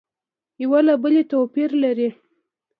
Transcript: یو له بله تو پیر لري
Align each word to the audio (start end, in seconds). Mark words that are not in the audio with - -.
یو 0.61 0.73
له 0.87 0.93
بله 1.03 1.21
تو 1.29 1.37
پیر 1.53 1.69
لري 1.83 2.09